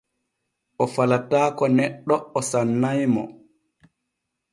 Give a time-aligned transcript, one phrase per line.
[0.83, 3.23] O falataako neɗɗe o sannay mo.